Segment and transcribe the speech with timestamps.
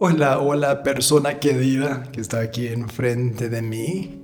[0.00, 4.22] Hola, hola persona querida que está aquí enfrente de mí.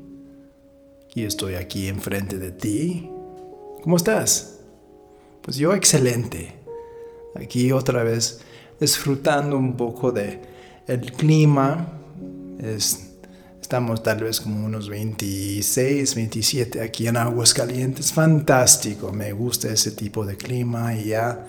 [1.16, 3.10] Y estoy aquí enfrente de ti.
[3.82, 4.60] ¿Cómo estás?
[5.42, 6.54] Pues yo excelente.
[7.34, 8.40] Aquí otra vez
[8.78, 10.42] disfrutando un poco de
[10.86, 11.88] el clima.
[13.60, 18.12] estamos tal vez como unos 26, 27 aquí en Aguascalientes.
[18.12, 21.44] Fantástico, me gusta ese tipo de clima y ya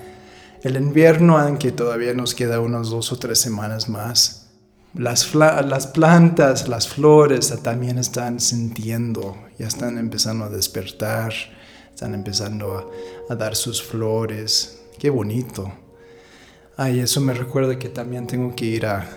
[0.66, 4.48] el invierno, aunque todavía nos queda unas dos o tres semanas más,
[4.96, 11.32] las, las plantas, las flores también están sintiendo, ya están empezando a despertar,
[11.94, 12.92] están empezando
[13.30, 14.82] a, dar sus flores.
[14.98, 15.72] Qué bonito.
[16.78, 19.08] Ay, eso me recuerda que también tengo que ir a,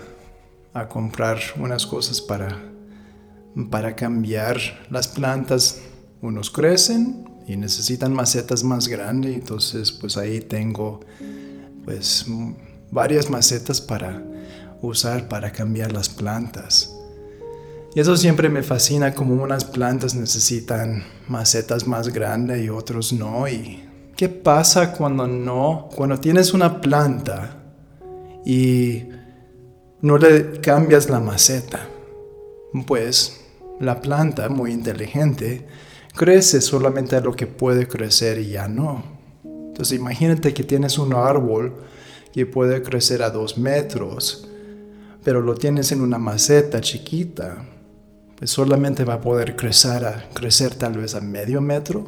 [0.75, 2.59] a comprar unas cosas para,
[3.71, 4.59] para cambiar
[4.91, 5.81] las plantas.
[6.21, 10.99] Unos crecen y necesitan macetas más grandes, entonces pues ahí tengo
[11.85, 12.25] pues
[12.91, 14.23] varias macetas para
[14.81, 16.95] usar para cambiar las plantas.
[17.95, 23.47] Y eso siempre me fascina como unas plantas necesitan macetas más grandes y otros no.
[23.47, 23.83] ¿Y
[24.15, 25.89] qué pasa cuando no?
[25.95, 27.63] Cuando tienes una planta
[28.45, 29.05] y
[30.01, 31.87] no le cambias la maceta.
[32.85, 33.41] Pues
[33.79, 35.65] la planta, muy inteligente,
[36.15, 39.18] crece solamente a lo que puede crecer y ya no.
[39.79, 41.73] Entonces imagínate que tienes un árbol
[42.33, 44.45] que puede crecer a dos metros,
[45.23, 47.63] pero lo tienes en una maceta chiquita,
[48.37, 52.05] pues solamente va a poder crecer, a, crecer tal vez a medio metro.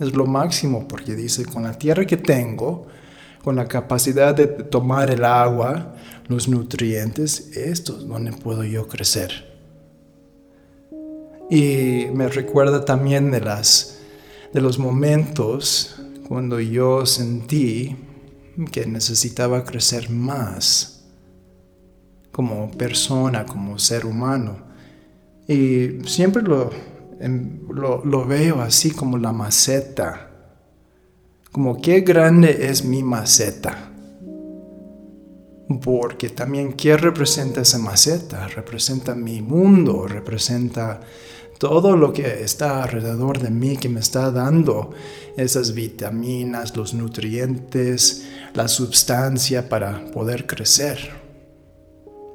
[0.00, 2.88] Es lo máximo porque dice, con la tierra que tengo,
[3.44, 5.94] con la capacidad de tomar el agua,
[6.26, 9.30] los nutrientes, esto es donde puedo yo crecer.
[11.48, 14.00] Y me recuerda también de, las,
[14.52, 17.96] de los momentos cuando yo sentí
[18.72, 21.04] que necesitaba crecer más
[22.32, 24.58] como persona, como ser humano.
[25.46, 26.70] Y siempre lo,
[27.20, 30.30] em, lo, veo así como la maceta,
[31.52, 33.92] como qué grande es mi maceta.
[35.82, 38.46] Porque también, ¿qué representa esa maceta?
[38.48, 41.00] Representa mi mundo, representa
[41.58, 44.90] todo lo que está alrededor de mí que me está dando
[45.36, 51.10] esas vitaminas, los nutrientes, la sustancia para poder crecer.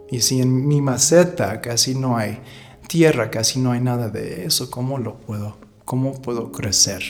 [0.10, 2.40] Y si en mi maceta casi no hay
[2.88, 5.58] tierra, casi no hay nada de eso, ¿cómo lo puedo?
[5.86, 7.02] ¿Cómo puedo crecer?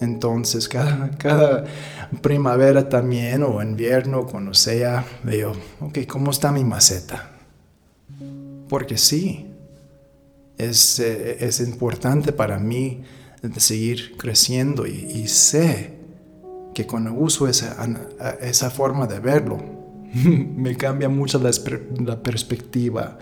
[0.00, 1.64] Entonces, cada, cada
[2.22, 7.30] primavera también o invierno, cuando sea, veo, ok, ¿cómo está mi maceta?
[8.68, 9.51] Porque sí,
[10.62, 13.02] eh, es, importante para mí
[13.56, 15.98] seguir creciendo y, sé
[16.74, 17.76] que cuando uso esa,
[18.40, 19.58] esa forma de verlo,
[20.12, 23.18] me cambia mucho la, perspectiva.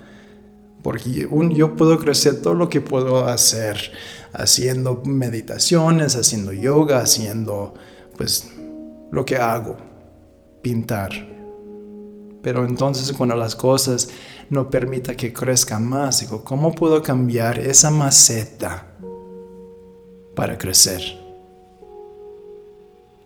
[0.82, 3.92] Porque yo puedo crecer todo lo que puedo hacer,
[4.32, 7.74] haciendo meditaciones, haciendo yoga, haciendo
[8.16, 8.50] pues
[9.10, 9.76] lo que hago,
[10.62, 11.10] pintar.
[12.42, 14.08] Pero entonces cuando las cosas
[14.50, 18.97] no permita que crezca más, digo, ¿cómo puedo cambiar esa maceta
[20.34, 21.00] para crecer?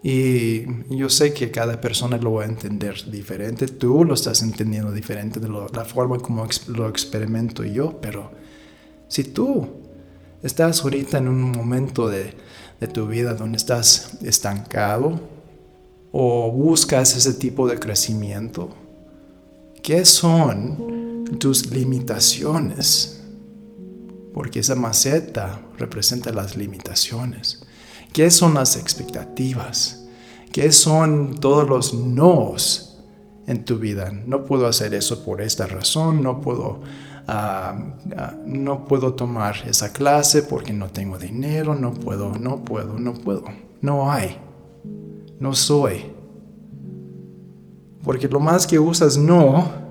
[0.03, 4.93] Y yo sé que cada persona lo va a entender diferente, tú lo estás entendiendo
[4.93, 8.31] diferente de la forma como lo experimento yo, pero
[9.09, 9.67] si tú
[10.43, 12.35] estás ahorita en un momento de,
[12.79, 15.19] de tu vida donde estás estancado
[16.13, 18.85] o buscas ese tipo de crecimiento,
[19.85, 20.94] ¿Qué son
[21.39, 23.23] tus limitaciones?
[24.33, 27.65] Porque esa maceta representa las limitaciones.
[28.13, 30.07] ¿Qué son las expectativas?
[30.53, 32.99] ¿Qué son todos los nos
[33.47, 34.13] en tu vida?
[34.27, 36.81] No puedo hacer eso por esta razón, no puedo,
[37.27, 42.99] ah, ah, no puedo tomar esa clase porque no tengo dinero, no puedo, no puedo,
[42.99, 43.45] no puedo.
[43.81, 44.39] No hay.
[45.41, 46.13] No soy.
[48.03, 49.84] Porque lo más que usas no,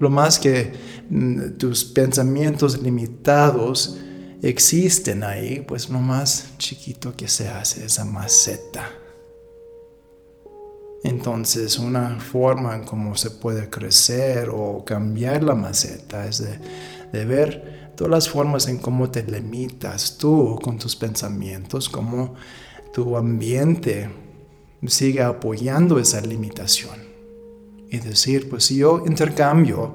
[0.00, 0.72] lo más que
[1.10, 3.98] mm, tus pensamientos limitados
[4.42, 8.90] existen ahí, pues lo más chiquito que se hace esa maceta.
[11.04, 16.58] Entonces, una forma en cómo se puede crecer o cambiar la maceta es de,
[17.12, 22.34] de, ver todas las formas en cómo te limitas tú con tus pensamientos, cómo
[22.92, 24.10] tu ambiente
[24.86, 27.09] sigue apoyando esa limitación
[27.90, 29.94] y decir, pues si yo intercambio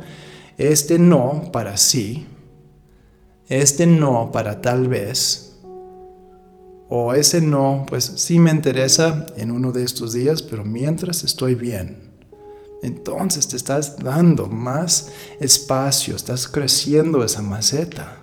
[0.58, 2.26] este no para sí,
[3.48, 5.46] este no para tal vez,
[6.88, 11.56] o ese no, pues sí me interesa en uno de estos días, pero mientras estoy
[11.56, 12.04] bien.
[12.84, 18.20] entonces te estás dando más espacio, estás creciendo esa maceta,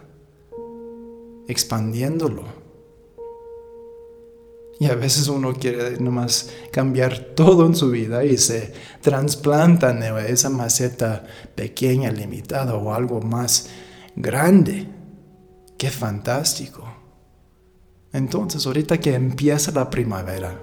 [1.49, 2.62] expandiéndolo.
[4.81, 10.03] Y a veces uno quiere nomás cambiar todo en su vida y se trasplanta en
[10.03, 11.25] esa maceta
[11.55, 13.69] pequeña, limitada o algo más
[14.17, 14.89] grande.
[15.79, 16.85] ¡Qué fantástico!
[18.13, 20.61] Entonces, ahorita que empieza la primavera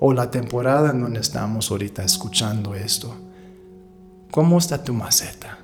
[0.00, 3.14] o la temporada en donde estamos ahorita escuchando esto,
[4.30, 5.58] ¿cómo está tu maceta?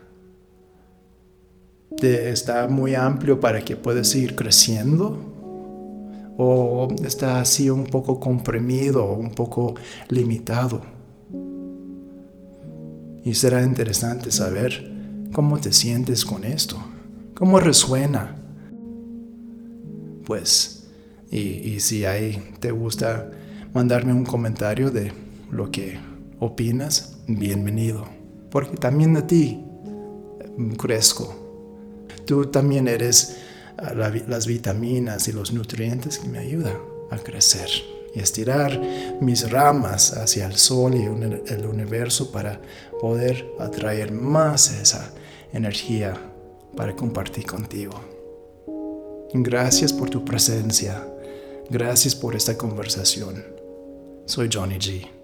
[2.00, 5.37] ¿Está muy amplio para que puedas seguir creciendo?
[6.40, 9.74] ¿O está así un poco comprimido, un poco
[10.08, 10.80] limitado?
[13.24, 14.90] Y será interesante saber
[15.32, 16.78] cómo te sientes con esto,
[17.34, 18.36] cómo resuena.
[20.24, 20.78] Pues
[21.30, 23.30] y, si ahí te gusta
[23.74, 25.12] mandarme un comentario de
[25.50, 25.98] lo que
[26.38, 28.06] opinas, bienvenido.
[28.50, 29.64] Porque también de ti
[30.56, 31.34] mm, crezco.
[32.24, 33.36] Tú también eres
[33.94, 36.76] las vitaminas y los nutrientes que me ayudan
[37.10, 37.68] a crecer
[38.14, 38.80] y estirar
[39.20, 42.60] mis ramas hacia el sol y el universo para
[43.00, 45.12] poder atraer más esa
[45.52, 46.14] energía
[46.76, 48.00] para compartir contigo.
[49.32, 51.06] Gracias por tu presencia.
[51.70, 53.44] Gracias por esta conversación.
[54.24, 55.17] Soy Johnny G.